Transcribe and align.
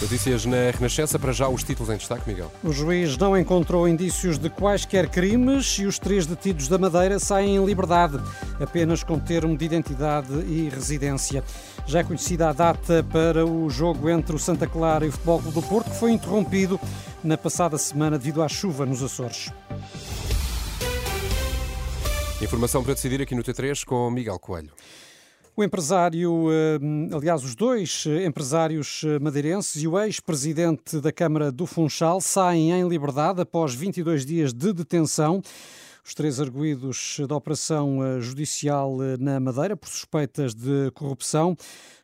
Notícias 0.00 0.44
na 0.44 0.70
Renascença, 0.70 1.18
para 1.18 1.32
já 1.32 1.48
os 1.48 1.64
títulos 1.64 1.92
em 1.92 1.96
destaque, 1.96 2.28
Miguel. 2.28 2.52
O 2.62 2.72
juiz 2.72 3.16
não 3.16 3.36
encontrou 3.36 3.88
indícios 3.88 4.38
de 4.38 4.48
quaisquer 4.48 5.08
crimes 5.08 5.76
e 5.80 5.86
os 5.86 5.98
três 5.98 6.24
detidos 6.24 6.68
da 6.68 6.78
Madeira 6.78 7.18
saem 7.18 7.56
em 7.56 7.64
liberdade, 7.64 8.16
apenas 8.60 9.02
com 9.02 9.18
termo 9.18 9.56
de 9.56 9.64
identidade 9.64 10.32
e 10.46 10.68
residência. 10.68 11.42
Já 11.84 11.98
é 11.98 12.04
conhecida 12.04 12.48
a 12.48 12.52
data 12.52 13.04
para 13.10 13.44
o 13.44 13.68
jogo 13.68 14.08
entre 14.08 14.36
o 14.36 14.38
Santa 14.38 14.68
Clara 14.68 15.04
e 15.04 15.08
o 15.08 15.12
Futebol 15.12 15.40
Clube 15.40 15.60
do 15.60 15.66
Porto, 15.66 15.90
que 15.90 15.96
foi 15.96 16.12
interrompido 16.12 16.78
na 17.24 17.36
passada 17.36 17.76
semana 17.76 18.16
devido 18.16 18.40
à 18.40 18.48
chuva 18.48 18.86
nos 18.86 19.02
Açores. 19.02 19.50
Informação 22.40 22.84
para 22.84 22.94
decidir 22.94 23.20
aqui 23.20 23.34
no 23.34 23.42
T3 23.42 23.84
com 23.84 24.08
Miguel 24.12 24.38
Coelho. 24.38 24.70
O 25.58 25.64
empresário, 25.64 26.46
eh, 26.52 26.78
aliás, 27.12 27.42
os 27.42 27.56
dois 27.56 28.04
empresários 28.24 29.02
madeirenses 29.20 29.82
e 29.82 29.88
o 29.88 29.98
ex-presidente 29.98 31.00
da 31.00 31.10
Câmara 31.10 31.50
do 31.50 31.66
Funchal 31.66 32.20
saem 32.20 32.70
em 32.70 32.88
liberdade 32.88 33.40
após 33.40 33.74
22 33.74 34.24
dias 34.24 34.52
de 34.52 34.72
detenção. 34.72 35.42
Os 36.04 36.14
três 36.14 36.40
arguídos 36.40 37.20
da 37.28 37.34
operação 37.34 38.04
eh, 38.04 38.20
judicial 38.20 39.02
eh, 39.02 39.16
na 39.18 39.40
Madeira 39.40 39.76
por 39.76 39.88
suspeitas 39.88 40.54
de 40.54 40.92
corrupção 40.92 41.56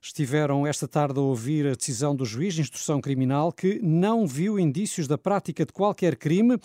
estiveram 0.03 0.67
esta 0.67 0.89
tarde 0.89 1.21
a 1.21 1.23
ouvir 1.23 1.65
a 1.69 1.75
decisão 1.75 2.17
do 2.17 2.25
juiz 2.25 2.55
de 2.55 2.61
instrução 2.61 3.01
criminal 3.01 3.53
que 3.53 3.79
não 3.81 4.27
viu 4.27 4.59
indícios 4.59 5.07
da 5.07 5.17
prática 5.17 5.65
de 5.65 5.73
qualquer 5.73 6.17
crime 6.17 6.59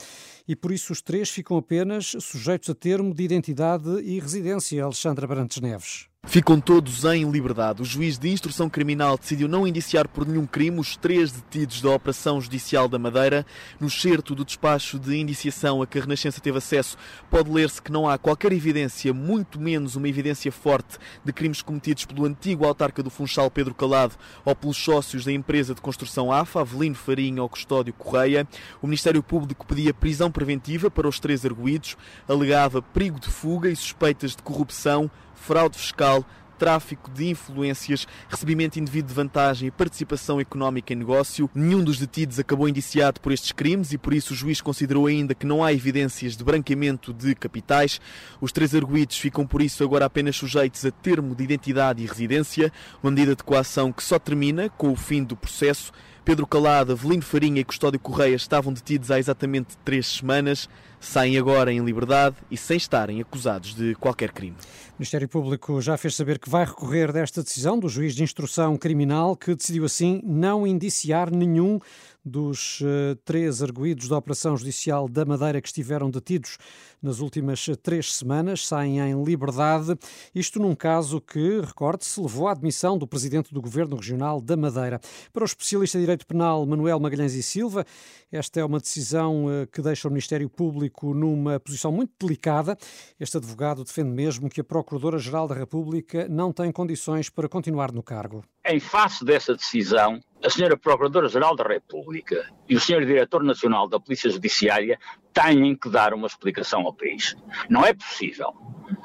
e 0.48 0.56
por 0.56 0.72
isso 0.72 0.92
os 0.92 1.04
três 1.04 1.30
ficam 1.30 1.56
apenas 1.56 2.16
sujeitos 2.20 2.68
a 2.68 2.74
termo 2.74 3.14
de 3.14 3.22
identidade 3.22 4.02
e 4.02 4.20
residência. 4.20 4.84
Alexandra 4.84 5.28
Brantes 5.28 5.62
Neves. 5.62 6.10
Ficam 6.26 6.62
todos 6.62 7.06
em 7.06 7.28
liberdade. 7.32 7.82
O 7.82 7.86
juiz 7.86 8.20
de 8.20 8.30
instrução 8.30 8.70
criminal 8.70 9.18
decidiu 9.18 9.48
não 9.48 9.66
indiciar 9.66 10.08
por 10.08 10.28
nenhum 10.28 10.46
crime 10.46 10.80
os 10.80 10.96
três 10.96 11.32
detidos 11.32 11.82
da 11.82 11.90
Operação 11.90 12.40
Judicial 12.40 12.88
da 12.88 13.00
Madeira. 13.00 13.44
No 13.80 13.90
certo 13.90 14.36
do 14.36 14.46
despacho 14.46 15.00
de 15.00 15.18
indiciação 15.18 15.82
a 15.82 15.88
que 15.88 15.98
a 15.98 16.02
Renascença 16.02 16.40
teve 16.40 16.60
acesso, 16.60 16.98
pode 17.32 17.50
ler-se 17.50 17.82
que 17.82 17.92
não 17.92 18.08
há 18.08 18.16
qualquer 18.18 18.52
evidência, 18.52 19.12
muito 19.12 19.60
menos 19.60 19.96
uma 19.96 20.08
evidência 20.08 20.52
forte, 20.52 21.00
de 21.26 21.34
crimes 21.34 21.64
cometidos 21.64 22.06
pelo 22.06 22.26
antigo 22.26 22.64
autarca 22.64 23.02
do 23.02 23.10
Funchal 23.10 23.50
Pedro 23.50 23.74
Calado 23.74 24.14
ou 24.46 24.56
pelos 24.56 24.78
sócios 24.78 25.26
da 25.26 25.32
empresa 25.32 25.74
de 25.74 25.82
construção 25.82 26.32
AFA, 26.32 26.62
Avelino 26.62 26.96
Farinha 26.96 27.42
ou 27.42 27.50
Custódio 27.50 27.94
Correia. 27.94 28.48
O 28.84 28.86
Ministério 28.86 29.24
Público 29.24 29.66
pedia 29.66 29.96
prisão 29.96 30.30
preventiva 30.30 30.92
para 30.92 31.08
os 31.08 31.20
três 31.20 31.44
arguídos, 31.44 31.98
alegava 32.28 32.84
perigo 32.84 33.20
de 33.20 33.30
fuga 33.30 33.68
e 33.68 33.76
suspeitas 33.76 34.36
de 34.36 34.44
corrupção 34.44 35.10
fraude 35.40 35.78
fiscal, 35.78 36.26
tráfico 36.60 37.10
de 37.10 37.30
influências, 37.30 38.06
recebimento 38.28 38.78
indevido 38.78 39.08
de 39.08 39.14
vantagem 39.14 39.70
e 39.70 39.72
participação 39.72 40.40
económica 40.42 40.92
em 40.92 40.98
negócio. 40.98 41.50
Nenhum 41.56 41.82
dos 41.82 41.98
detidos 41.98 42.38
acabou 42.38 42.68
indiciado 42.68 43.22
por 43.22 43.32
estes 43.32 43.54
crimes 43.54 43.94
e 43.94 43.98
por 43.98 44.14
isso 44.14 44.34
o 44.34 44.36
juiz 44.36 44.60
considerou 44.60 45.08
ainda 45.08 45.34
que 45.34 45.46
não 45.46 45.64
há 45.64 45.72
evidências 45.72 46.36
de 46.36 46.44
branqueamento 46.44 47.14
de 47.14 47.34
capitais. 47.34 48.02
Os 48.42 48.52
três 48.52 48.76
arguídos 48.76 49.18
ficam 49.18 49.48
por 49.48 49.62
isso 49.62 49.84
agora 49.84 50.06
apenas 50.06 50.36
sujeitos 50.36 50.86
a 50.86 50.92
termo 50.92 51.34
de 51.34 51.46
identidade 51.46 52.04
e 52.04 52.06
residência, 52.06 52.72
uma 53.02 53.12
medida 53.12 53.36
de 53.36 53.44
coação 53.44 53.94
que 53.94 54.04
só 54.04 54.20
termina 54.20 54.70
com 54.70 54.92
o 54.92 54.98
fim 54.98 55.24
do 55.24 55.38
processo. 55.38 55.94
Pedro 56.26 56.46
Calada, 56.46 56.92
Avelino 56.92 57.24
Farinha 57.24 57.62
e 57.62 57.64
Custódio 57.64 58.00
Correia 58.00 58.36
estavam 58.36 58.74
detidos 58.74 59.10
há 59.10 59.18
exatamente 59.18 59.78
três 59.84 60.06
semanas 60.06 60.70
saem 61.00 61.38
agora 61.38 61.72
em 61.72 61.84
liberdade 61.84 62.36
e 62.52 62.58
sem 62.58 62.78
estarem 62.78 63.22
acusados 63.22 63.74
de 63.74 63.96
qualquer 63.96 64.32
crime. 64.32 64.56
O 64.92 65.00
Ministério 65.00 65.30
Público 65.30 65.82
já 65.82 65.96
fez 65.96 66.14
saber 66.14 66.40
que 66.40 66.50
vai 66.50 66.66
recorrer 66.66 67.14
desta 67.14 67.42
decisão 67.42 67.80
do 67.80 67.88
juiz 67.88 68.14
de 68.14 68.22
instrução 68.22 68.76
criminal, 68.76 69.34
que 69.34 69.56
decidiu 69.56 69.86
assim 69.86 70.22
não 70.26 70.68
indiciar 70.68 71.32
nenhum 71.32 71.80
dos 72.24 72.82
uh, 72.82 73.16
três 73.24 73.64
arguídos 73.64 74.10
da 74.10 74.18
Operação 74.18 74.58
Judicial 74.58 75.08
da 75.08 75.24
Madeira 75.24 75.62
que 75.62 75.70
estiveram 75.70 76.12
detidos 76.12 76.58
nas 77.02 77.20
últimas 77.20 77.66
três 77.82 78.14
semanas, 78.14 78.68
saem 78.68 79.00
em 79.00 79.24
liberdade. 79.24 79.98
Isto 80.36 80.60
num 80.60 80.76
caso 80.76 81.22
que, 81.22 81.62
recorde-se, 81.62 82.20
levou 82.20 82.50
à 82.50 82.52
admissão 82.52 82.98
do 82.98 83.08
presidente 83.08 83.54
do 83.54 83.62
Governo 83.62 83.96
Regional 83.96 84.42
da 84.42 84.58
Madeira. 84.58 85.00
Para 85.32 85.44
o 85.44 85.46
especialista 85.46 85.98
em 85.98 86.02
Direito 86.02 86.28
Penal 86.28 86.66
Manuel 86.66 87.00
Magalhães 87.00 87.36
e 87.36 87.42
Silva, 87.42 87.86
esta 88.30 88.60
é 88.60 88.66
uma 88.66 88.80
decisão 88.80 89.46
uh, 89.46 89.66
que 89.72 89.82
deixa 89.82 90.10
o 90.10 90.12
Ministério 90.12 90.50
Público 90.50 90.89
numa 91.14 91.60
posição 91.60 91.92
muito 91.92 92.12
delicada. 92.20 92.78
Este 93.20 93.38
advogado 93.38 93.84
defende 93.84 94.10
mesmo 94.10 94.50
que 94.50 94.62
a 94.62 94.64
Procuradora-Geral 94.64 95.48
da 95.48 95.56
República 95.56 96.28
não 96.30 96.52
tem 96.52 96.72
condições 96.72 97.30
para 97.30 97.50
continuar 97.50 97.92
no 97.92 98.04
cargo. 98.04 98.44
Em 98.66 98.80
face 98.80 99.26
dessa 99.26 99.56
decisão, 99.56 100.20
a 100.44 100.50
senhora 100.50 100.78
Procuradora-Geral 100.78 101.56
da 101.56 101.64
República 101.64 102.50
e 102.68 102.76
o 102.76 102.80
senhor 102.80 103.06
Diretor 103.06 103.44
Nacional 103.44 103.88
da 103.88 104.00
Polícia 104.00 104.30
Judiciária 104.30 105.00
têm 105.34 105.76
que 105.76 105.90
dar 105.90 106.14
uma 106.14 106.28
explicação 106.28 106.82
ao 106.82 106.94
país. 106.94 107.36
Não 107.70 107.86
é 107.86 107.94
possível, 107.94 108.54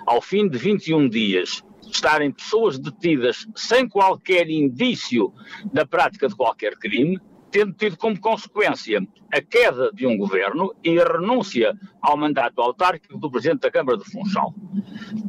ao 0.06 0.20
fim 0.20 0.48
de 0.48 0.58
21 0.58 1.08
dias, 1.08 1.62
estarem 1.90 2.30
pessoas 2.30 2.78
detidas 2.78 3.46
sem 3.54 3.88
qualquer 3.88 4.48
indício 4.48 5.32
da 5.72 5.86
prática 5.86 6.28
de 6.28 6.34
qualquer 6.34 6.76
crime, 6.76 7.20
tendo 7.54 7.72
tido 7.72 7.96
como 7.96 8.18
consequência 8.18 9.00
a 9.32 9.40
queda 9.40 9.92
de 9.92 10.08
um 10.08 10.18
governo 10.18 10.74
e 10.82 10.98
a 10.98 11.04
renúncia 11.04 11.72
ao 12.02 12.16
mandato 12.16 12.60
autárquico 12.60 13.16
do 13.16 13.30
Presidente 13.30 13.60
da 13.60 13.70
Câmara 13.70 13.96
de 13.96 14.04
Funchal. 14.10 14.52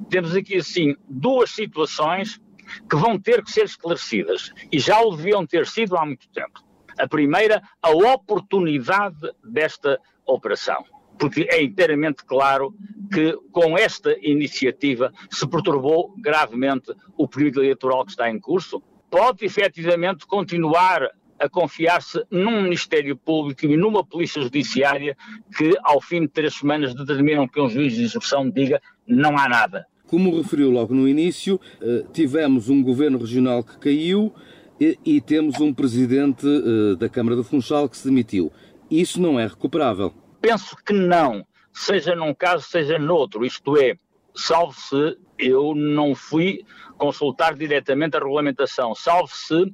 Temos 0.10 0.36
aqui, 0.36 0.56
assim, 0.56 0.96
duas 1.08 1.52
situações 1.52 2.42
que 2.90 2.96
vão 2.96 3.20
ter 3.20 3.44
que 3.44 3.52
ser 3.52 3.66
esclarecidas 3.66 4.52
e 4.72 4.80
já 4.80 5.00
o 5.02 5.16
deviam 5.16 5.46
ter 5.46 5.68
sido 5.68 5.96
há 5.96 6.04
muito 6.04 6.28
tempo. 6.30 6.66
A 6.98 7.08
primeira, 7.08 7.62
a 7.80 7.92
oportunidade 7.92 9.32
desta 9.44 10.00
operação. 10.26 10.84
Porque 11.20 11.48
é 11.52 11.62
inteiramente 11.62 12.26
claro 12.26 12.74
que 13.14 13.34
com 13.52 13.78
esta 13.78 14.18
iniciativa 14.20 15.14
se 15.30 15.48
perturbou 15.48 16.16
gravemente 16.18 16.92
o 17.16 17.28
período 17.28 17.62
eleitoral 17.62 18.04
que 18.04 18.12
está 18.12 18.28
em 18.32 18.40
curso. 18.40 18.82
Pode 19.12 19.46
efetivamente 19.46 20.26
continuar 20.26 21.08
a 21.40 21.50
confiar-se 21.50 22.24
num 22.32 22.62
Ministério 22.62 23.16
Público 23.16 23.66
e 23.66 23.78
numa 23.78 24.04
Polícia 24.04 24.42
Judiciária 24.42 25.18
que, 25.58 25.74
ao 25.84 26.02
fim 26.02 26.22
de 26.22 26.28
três 26.30 26.56
semanas, 26.56 26.94
determinam 26.94 27.48
que 27.48 27.60
um 27.60 27.70
juiz 27.70 27.94
de 27.94 28.04
instrução 28.04 28.50
diga 28.50 28.82
não 29.08 29.38
há 29.38 29.48
nada. 29.50 29.86
Como 30.08 30.36
referiu 30.38 30.70
logo 30.72 30.94
no 30.94 31.08
início, 31.08 31.60
eh, 31.82 32.06
tivemos 32.14 32.70
um 32.70 32.82
governo 32.82 33.18
regional 33.18 33.64
que 33.64 33.78
caiu 33.80 34.34
e 34.80 35.22
temos 35.22 35.60
um 35.62 35.74
presidente 35.74 36.46
eh, 36.46 36.96
da 36.96 37.10
Câmara 37.10 37.36
do 37.36 37.44
Funchal 37.44 37.90
que 37.90 37.98
se 37.98 38.08
demitiu. 38.08 38.52
Isso 38.90 39.22
não 39.22 39.40
é 39.40 39.48
recuperável. 39.48 40.14
Penso 40.42 40.76
que 40.86 40.94
não, 40.94 41.46
seja 41.74 42.16
num 42.16 42.34
caso, 42.34 42.66
seja 42.68 43.00
noutro. 43.00 43.46
Isto 43.46 43.78
é, 43.78 43.96
salvo 44.36 44.74
se 44.74 45.18
eu 45.40 45.74
não 45.74 46.14
fui 46.14 46.64
consultar 46.98 47.56
diretamente 47.56 48.16
a 48.16 48.20
regulamentação, 48.20 48.94
salvo 48.94 49.34
se 49.34 49.74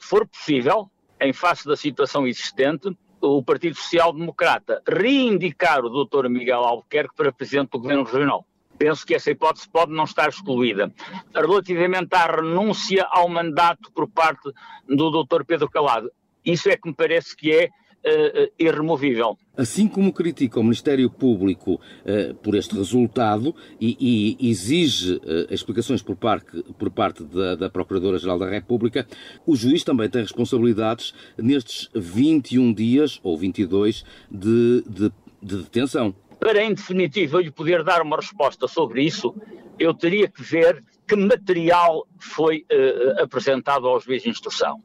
for 0.00 0.26
possível, 0.26 0.90
em 1.20 1.32
face 1.32 1.66
da 1.66 1.76
situação 1.76 2.26
existente, 2.26 2.96
o 3.20 3.42
Partido 3.42 3.76
Social 3.76 4.12
Democrata 4.12 4.82
reivindicar 4.86 5.84
o 5.84 6.04
Dr. 6.04 6.28
Miguel 6.28 6.60
Albuquerque 6.60 7.14
para 7.16 7.32
Presidente 7.32 7.70
do 7.70 7.80
Governo 7.80 8.04
Regional 8.04 8.46
penso 8.78 9.04
que 9.04 9.14
essa 9.14 9.30
hipótese 9.30 9.68
pode 9.68 9.92
não 9.92 10.04
estar 10.04 10.28
excluída. 10.28 10.92
Relativamente 11.34 12.14
à 12.14 12.26
renúncia 12.26 13.04
ao 13.10 13.28
mandato 13.28 13.90
por 13.92 14.08
parte 14.08 14.50
do 14.88 15.10
Dr. 15.10 15.44
Pedro 15.44 15.68
Calado, 15.68 16.10
isso 16.44 16.70
é 16.70 16.76
que 16.76 16.88
me 16.88 16.94
parece 16.94 17.36
que 17.36 17.52
é 17.52 17.66
uh, 17.66 18.52
irremovível. 18.58 19.36
Assim 19.58 19.88
como 19.88 20.12
critica 20.12 20.60
o 20.60 20.62
Ministério 20.62 21.10
Público 21.10 21.74
uh, 21.74 22.34
por 22.36 22.54
este 22.54 22.76
resultado 22.76 23.54
e, 23.80 24.36
e 24.40 24.50
exige 24.50 25.14
uh, 25.14 25.52
explicações 25.52 26.00
por 26.00 26.16
parte, 26.16 26.62
por 26.78 26.90
parte 26.90 27.24
da, 27.24 27.56
da 27.56 27.68
Procuradora-Geral 27.68 28.38
da 28.38 28.48
República, 28.48 29.06
o 29.44 29.56
juiz 29.56 29.82
também 29.82 30.08
tem 30.08 30.22
responsabilidades 30.22 31.12
nestes 31.36 31.90
21 31.92 32.72
dias, 32.72 33.18
ou 33.22 33.36
22, 33.36 34.04
de, 34.30 34.84
de, 34.88 35.12
de 35.42 35.56
detenção 35.56 36.14
para 36.38 36.62
em 36.62 36.72
definitiva 36.72 37.38
eu 37.38 37.40
lhe 37.40 37.50
poder 37.50 37.82
dar 37.82 38.00
uma 38.00 38.16
resposta 38.16 38.68
sobre 38.68 39.02
isso, 39.02 39.34
eu 39.78 39.92
teria 39.92 40.28
que 40.28 40.42
ver 40.42 40.84
que 41.06 41.16
material 41.16 42.06
foi 42.18 42.64
uh, 42.70 43.22
apresentado 43.22 43.88
ao 43.88 43.98
juiz 44.00 44.22
de 44.22 44.28
instrução. 44.28 44.82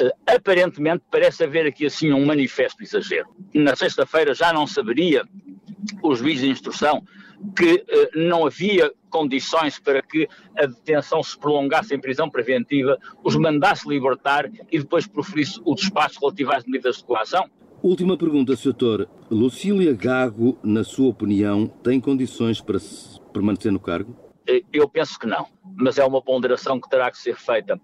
Uh, 0.00 0.10
aparentemente 0.26 1.02
parece 1.10 1.44
haver 1.44 1.66
aqui 1.66 1.86
assim 1.86 2.12
um 2.12 2.24
manifesto 2.24 2.82
exagero. 2.82 3.28
Na 3.54 3.74
sexta-feira 3.76 4.34
já 4.34 4.52
não 4.52 4.66
saberia 4.66 5.24
o 6.02 6.14
juiz 6.14 6.40
de 6.40 6.48
instrução 6.48 7.02
que 7.56 7.74
uh, 7.74 8.18
não 8.28 8.46
havia 8.46 8.92
condições 9.08 9.78
para 9.78 10.02
que 10.02 10.28
a 10.56 10.66
detenção 10.66 11.22
se 11.22 11.38
prolongasse 11.38 11.94
em 11.94 12.00
prisão 12.00 12.28
preventiva, 12.30 12.98
os 13.24 13.36
mandasse 13.36 13.88
libertar 13.88 14.50
e 14.70 14.78
depois 14.78 15.06
proferisse 15.06 15.60
o 15.64 15.74
despacho 15.74 16.20
relativo 16.20 16.52
às 16.52 16.64
medidas 16.64 16.98
de 16.98 17.04
coação? 17.04 17.48
Última 17.82 18.16
pergunta, 18.16 18.54
Sr. 18.54 18.64
Doutor. 18.64 19.08
Lucília 19.30 19.94
Gago, 19.94 20.58
na 20.62 20.84
sua 20.84 21.08
opinião, 21.08 21.66
tem 21.66 21.98
condições 21.98 22.60
para 22.60 22.78
permanecer 23.32 23.72
no 23.72 23.80
cargo? 23.80 24.14
Eh, 24.46 24.62
eu 24.72 24.86
penso 24.88 25.18
que 25.18 25.26
não, 25.26 25.46
mas 25.76 25.96
é 25.96 26.04
uma 26.04 26.20
ponderação 26.20 26.78
que 26.78 26.88
terá 26.90 27.10
que 27.10 27.18
ser 27.18 27.36
feita 27.36 27.80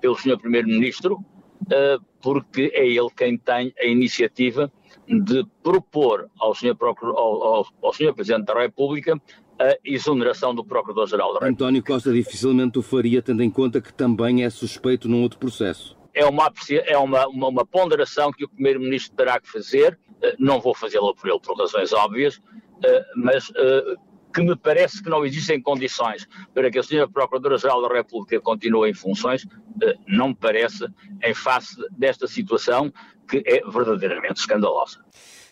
pelo 0.00 0.16
Sr. 0.16 0.38
Primeiro-Ministro, 0.38 1.14
uh, 1.16 2.04
porque 2.20 2.70
é 2.74 2.86
ele 2.86 3.08
quem 3.16 3.36
tem 3.36 3.72
a 3.78 3.84
iniciativa 3.84 4.72
de 5.06 5.44
propor 5.62 6.28
ao 6.38 6.54
Sr. 6.54 6.74
Procur... 6.74 7.10
ao, 7.10 7.42
ao, 7.42 7.66
ao 7.82 7.92
Sr. 7.92 8.12
Presidente 8.14 8.46
da 8.46 8.60
República 8.60 9.20
a 9.60 9.76
exoneração 9.84 10.54
do 10.54 10.64
Procurador-Geral 10.64 11.28
da 11.28 11.40
República. 11.40 11.64
António 11.64 11.84
Costa 11.84 12.12
dificilmente 12.12 12.78
o 12.78 12.82
faria, 12.82 13.20
tendo 13.20 13.42
em 13.42 13.50
conta 13.50 13.80
que 13.80 13.92
também 13.92 14.44
é 14.44 14.50
suspeito 14.50 15.08
num 15.08 15.22
outro 15.22 15.38
processo. 15.38 15.96
É 16.14 16.24
uma, 16.24 16.52
é 16.86 16.96
uma, 16.96 17.26
uma, 17.26 17.48
uma 17.48 17.66
ponderação 17.66 18.30
que 18.32 18.44
o 18.44 18.48
Primeiro-Ministro 18.48 19.16
terá 19.16 19.40
que 19.40 19.48
fazer, 19.48 19.98
não 20.38 20.60
vou 20.60 20.74
fazê-la 20.74 21.12
por 21.12 21.28
ele 21.28 21.40
por 21.40 21.56
razões 21.56 21.92
óbvias, 21.92 22.40
mas 23.16 23.52
que 24.32 24.42
me 24.42 24.56
parece 24.56 25.02
que 25.02 25.08
não 25.08 25.24
existem 25.24 25.60
condições 25.60 26.26
para 26.54 26.70
que 26.70 26.78
a 26.78 26.82
Sra. 26.82 27.08
Procuradora-Geral 27.08 27.82
da 27.82 27.94
República 27.94 28.40
continue 28.40 28.90
em 28.90 28.94
funções, 28.94 29.46
não 30.06 30.28
me 30.28 30.34
parece, 30.34 30.86
em 31.22 31.34
face 31.34 31.76
desta 31.90 32.26
situação 32.26 32.92
que 33.28 33.42
é 33.46 33.60
verdadeiramente 33.70 34.40
escandalosa. 34.40 35.04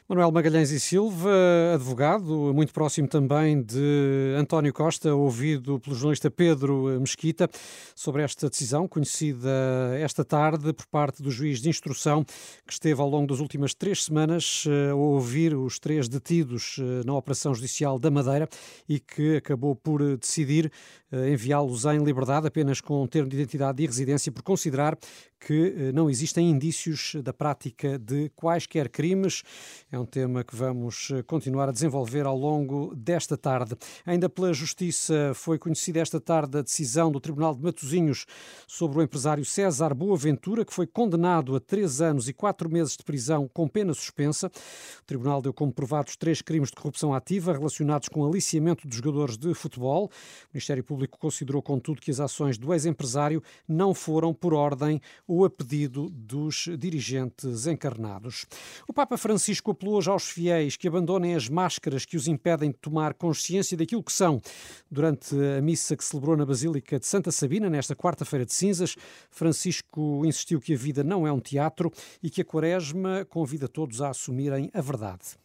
Manuel 0.09 0.31
Magalhães 0.31 0.71
e 0.71 0.79
Silva, 0.79 1.33
advogado, 1.75 2.53
muito 2.55 2.73
próximo 2.73 3.09
também 3.09 3.61
de 3.61 4.37
António 4.39 4.73
Costa, 4.73 5.13
ouvido 5.13 5.81
pelo 5.81 5.97
jornalista 5.97 6.31
Pedro 6.31 7.01
Mesquita 7.01 7.51
sobre 7.93 8.23
esta 8.23 8.49
decisão, 8.49 8.87
conhecida 8.87 9.51
esta 9.99 10.25
tarde 10.25 10.73
por 10.73 10.87
parte 10.87 11.21
do 11.21 11.29
juiz 11.29 11.61
de 11.61 11.69
instrução, 11.69 12.23
que 12.25 12.73
esteve 12.73 13.01
ao 13.01 13.11
longo 13.11 13.27
das 13.27 13.41
últimas 13.41 13.75
três 13.75 14.05
semanas 14.05 14.63
eh, 14.69 14.91
a 14.91 14.95
ouvir 14.95 15.57
os 15.57 15.81
três 15.81 16.09
detidos 16.09 16.77
eh, 16.79 17.05
na 17.05 17.13
Operação 17.13 17.53
Judicial 17.53 17.99
da 17.99 18.09
Madeira 18.09 18.49
e 18.89 19.01
que 19.01 19.39
acabou 19.39 19.75
por 19.75 20.17
decidir 20.19 20.71
eh, 21.11 21.33
enviá-los 21.33 21.85
em 21.85 21.99
liberdade 22.05 22.47
apenas 22.47 22.81
com 22.81 23.03
um 23.03 23.09
termo 23.09 23.29
de 23.29 23.35
identidade 23.35 23.83
e 23.83 23.87
residência 23.87 24.31
por 24.31 24.45
considerar 24.45 24.97
que 25.39 25.93
não 25.93 26.09
existem 26.11 26.51
indícios 26.51 27.17
da 27.23 27.33
prática 27.33 27.99
de 27.99 28.31
quaisquer 28.31 28.89
crimes. 28.89 29.43
É 29.91 29.99
um 29.99 30.05
tema 30.05 30.43
que 30.43 30.57
vamos 30.57 31.09
eh, 31.13 31.23
continuar 31.23 31.69
a 31.69 31.73
desenvolver 31.73 32.27
ao 32.27 32.37
longo 32.37 32.95
desta 32.95 33.37
tarde. 33.37 33.77
Ainda 34.05 34.29
pela 34.29 34.53
Justiça 34.53 35.33
foi 35.35 35.59
conhecida 35.59 36.01
esta 36.01 36.21
tarde 36.21 36.59
a 36.59 36.63
decisão 36.63 37.11
do 37.11 37.21
Tribunal 37.21 37.55
de 37.55 37.63
Matosinhos 37.63 38.27
sobre 38.67 38.99
o 38.99 39.03
empresário 39.03 39.45
César 39.45 39.95
Boaventura, 39.95 40.65
que 40.65 40.73
foi 40.73 40.87
condenado 40.87 41.55
a 41.55 41.61
três 41.61 42.01
anos 42.01 42.29
e 42.29 42.33
quatro 42.33 42.71
meses 42.71 42.97
de 42.97 43.05
prisão 43.05 43.49
com 43.53 43.69
pena 43.69 43.95
suspensa. 43.95 44.47
O 44.47 45.05
Tribunal 45.07 45.43
deu 45.43 45.53
como 45.53 45.73
provados 45.73 46.17
três 46.17 46.43
crimes 46.43 46.71
de 46.71 46.77
corrupção 46.77 47.15
ativa 47.15 47.53
relacionados 47.53 48.09
com 48.09 48.25
aliciamento 48.25 48.89
de 48.89 48.97
jogadores 48.97 49.37
de 49.37 49.53
futebol. 49.55 50.07
O 50.07 50.11
Ministério 50.55 50.83
Público 50.83 51.19
considerou, 51.19 51.63
contudo, 51.63 52.01
que 52.01 52.11
as 52.11 52.21
ações 52.21 52.59
do 52.59 52.73
ex-empresário 52.73 53.43
não 53.69 53.95
foram 53.95 54.33
por 54.33 54.55
ordem 54.55 55.01
ou 55.27 55.45
a 55.45 55.51
pedido 55.51 56.09
dos 56.11 56.69
dirigentes 56.79 57.67
encarnados. 57.67 58.47
O 58.89 58.93
Papa 58.93 59.17
Francisco 59.17 59.71
apelou 59.71 59.97
hoje 59.97 60.11
aos 60.11 60.29
fiéis 60.29 60.77
que 60.77 60.89
abandonem 60.89 61.35
as 61.35 61.49
máscaras 61.49 62.05
que 62.05 62.17
os 62.17 62.29
impedem 62.29 62.71
de 62.71 62.79
tomar 62.79 63.15
consciência 63.15 63.77
daquilo 63.77 64.03
que 64.03 64.13
são. 64.13 64.41
Durante 64.91 65.35
a 65.59 65.61
missa 65.61 65.97
que 65.97 66.05
celebrou 66.05 66.37
na 66.37 66.47
Basílica 66.47 66.99
de 66.99 67.07
Santa 67.07 67.33
Sabina, 67.33 67.69
nesta 67.69 67.97
quarta-feira 67.97 68.47
de 68.47 68.55
cinzas, 68.55 68.97
Francisco 69.31 70.25
insistiu 70.25 70.61
que 70.61 70.75
a 70.75 70.77
vida 70.77 71.03
não 71.03 71.27
é 71.27 71.33
um 71.33 71.41
teatro 71.41 71.93
e 72.23 72.31
que 72.31 72.43
a 72.43 72.45
Quaresma 72.45 73.25
convida 73.29 73.69
todos 73.69 74.01
a 74.01 74.11
assumirem 74.11 74.71
a 74.73 74.81
verdade. 74.81 75.37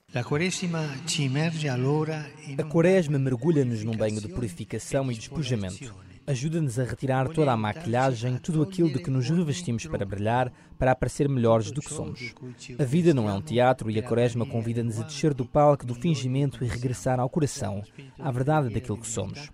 A 2.58 2.64
Quaresma 2.64 3.18
mergulha-nos 3.18 3.84
num 3.84 3.96
banho 3.96 4.20
de 4.20 4.28
purificação 4.28 5.10
e 5.12 5.16
despojamento 5.16 6.11
ajuda-nos 6.26 6.80
a 6.80 6.84
retirar 6.84 7.28
toda 7.30 7.52
a 7.52 7.58
maquilhagem, 7.58 8.38
tudo 8.38 8.62
aquilo 8.62 8.92
de 8.92 9.00
que 9.00 9.10
nos 9.10 9.30
revestimos 9.30 9.86
para 9.86 10.06
brilhar, 10.06 10.52
para 10.78 10.92
aparecer 10.92 11.28
melhores 11.28 11.72
do 11.72 11.82
que 11.82 11.94
somos. 11.94 12.34
A 12.80 12.84
vida 12.84 13.14
não 13.14 13.30
é 13.30 13.34
um 13.34 13.42
teatro 13.42 13.90
e 13.90 14.00
a 14.00 14.04
Quaresma 14.04 14.46
convida-nos 14.46 15.00
a 15.00 15.04
descer 15.04 15.34
do 15.34 15.46
palco 15.46 15.86
do 15.86 15.96
fingimento 15.96 16.64
e 16.64 16.68
regressar 16.68 17.20
ao 17.20 17.30
coração, 17.30 17.84
à 18.20 18.32
verdade 18.32 18.74
daquilo 18.74 18.98
que 18.98 19.08
somos. 19.08 19.50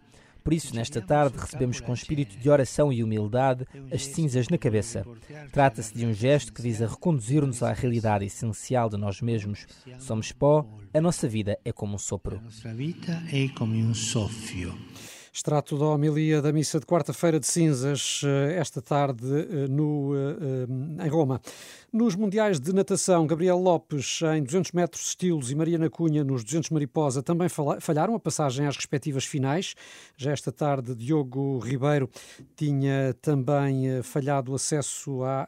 Por 0.47 0.53
isso, 0.53 0.73
nesta 0.73 1.01
tarde, 1.01 1.37
recebemos 1.37 1.81
com 1.81 1.93
espírito 1.93 2.37
de 2.37 2.49
oração 2.49 2.93
e 2.93 3.03
humildade 3.03 3.65
as 3.91 4.05
cinzas 4.05 4.47
na 4.47 4.57
cabeça. 4.57 5.05
Trata-se 5.51 5.93
de 5.93 6.05
um 6.05 6.13
gesto 6.13 6.53
que 6.53 6.61
visa 6.61 6.87
reconduzir-nos 6.87 7.61
à 7.61 7.73
realidade 7.73 8.23
essencial 8.23 8.89
de 8.89 8.95
nós 8.95 9.19
mesmos. 9.19 9.67
Somos 9.99 10.31
pó, 10.31 10.65
a 10.93 11.01
nossa 11.01 11.27
vida 11.27 11.59
é 11.65 11.73
como 11.73 11.95
um 11.95 11.97
sopro. 11.97 12.41
Extrato 15.37 15.77
da 15.77 15.85
homilia 15.85 16.41
da 16.41 16.51
missa 16.51 16.79
de 16.79 16.85
quarta-feira 16.87 17.39
de 17.39 17.45
cinzas, 17.45 18.21
eh, 18.25 18.55
esta 18.57 18.81
tarde 18.81 19.23
eh, 19.23 19.67
no, 19.67 20.11
eh, 20.15 21.05
em 21.05 21.09
Roma. 21.09 21.39
Nos 21.93 22.15
Mundiais 22.15 22.59
de 22.59 22.73
Natação, 22.73 23.27
Gabriel 23.27 23.59
Lopes 23.59 24.19
em 24.35 24.41
200 24.41 24.71
metros 24.71 25.09
estilos 25.09 25.51
e 25.51 25.55
Mariana 25.55 25.91
Cunha 25.91 26.23
nos 26.23 26.43
200 26.43 26.71
mariposa 26.71 27.21
também 27.21 27.47
falharam 27.79 28.15
a 28.15 28.19
passagem 28.19 28.65
às 28.65 28.75
respectivas 28.75 29.25
finais. 29.25 29.75
Já 30.17 30.31
esta 30.31 30.51
tarde, 30.51 30.95
Diogo 30.95 31.59
Ribeiro 31.59 32.09
tinha 32.55 33.15
também 33.21 34.01
falhado 34.03 34.51
o 34.51 34.55
acesso 34.55 35.23
à, 35.23 35.47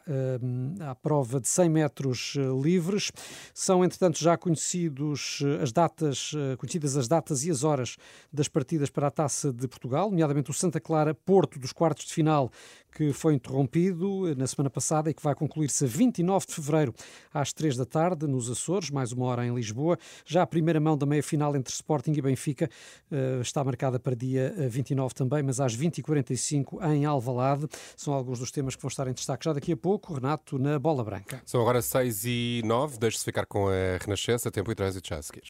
à 0.88 0.94
prova 0.94 1.40
de 1.40 1.48
100 1.48 1.68
metros 1.68 2.36
livres. 2.62 3.12
São, 3.52 3.84
entretanto, 3.84 4.18
já 4.18 4.36
conhecidos 4.36 5.40
as 5.60 5.72
datas, 5.72 6.32
conhecidas 6.58 6.96
as 6.96 7.06
datas 7.06 7.44
e 7.44 7.50
as 7.50 7.64
horas 7.64 7.96
das 8.32 8.48
partidas 8.48 8.88
para 8.88 9.08
a 9.08 9.10
Taça 9.10 9.52
de 9.52 9.68
Portugal 9.68 9.79
Portugal, 9.80 10.10
nomeadamente 10.10 10.50
o 10.50 10.54
Santa 10.54 10.78
Clara 10.78 11.14
Porto 11.14 11.58
dos 11.58 11.72
quartos 11.72 12.04
de 12.04 12.12
final, 12.12 12.52
que 12.94 13.14
foi 13.14 13.34
interrompido 13.34 14.34
na 14.36 14.46
semana 14.46 14.68
passada 14.68 15.10
e 15.10 15.14
que 15.14 15.22
vai 15.22 15.34
concluir-se 15.34 15.84
a 15.84 15.88
29 15.88 16.46
de 16.46 16.54
fevereiro 16.54 16.94
às 17.32 17.50
3 17.52 17.78
da 17.78 17.86
tarde 17.86 18.26
nos 18.26 18.50
Açores, 18.50 18.90
mais 18.90 19.10
uma 19.10 19.24
hora 19.24 19.46
em 19.46 19.54
Lisboa. 19.54 19.98
Já 20.26 20.42
a 20.42 20.46
primeira 20.46 20.78
mão 20.78 20.98
da 20.98 21.06
meia-final 21.06 21.56
entre 21.56 21.72
Sporting 21.72 22.12
e 22.12 22.20
Benfica 22.20 22.68
eh, 23.10 23.38
está 23.40 23.64
marcada 23.64 23.98
para 23.98 24.14
dia 24.14 24.54
29 24.68 25.12
eh, 25.12 25.14
também, 25.16 25.42
mas 25.42 25.60
às 25.60 25.74
20h45 25.74 26.84
em 26.92 27.06
Alvalade. 27.06 27.66
São 27.96 28.12
alguns 28.12 28.38
dos 28.38 28.50
temas 28.50 28.76
que 28.76 28.82
vão 28.82 28.88
estar 28.88 29.08
em 29.08 29.14
destaque 29.14 29.46
já 29.46 29.54
daqui 29.54 29.72
a 29.72 29.76
pouco. 29.76 30.12
Renato, 30.12 30.58
na 30.58 30.78
Bola 30.78 31.02
Branca. 31.02 31.40
São 31.46 31.62
agora 31.62 31.80
6 31.80 32.24
e 32.26 32.62
9. 32.66 32.98
Deixe-se 32.98 33.24
ficar 33.24 33.46
com 33.46 33.68
a 33.68 33.96
Renascença, 33.98 34.50
tempo 34.50 34.70
e 34.70 34.74
trânsito 34.74 35.08
já 35.08 35.16
a 35.16 35.22
seguir. 35.22 35.44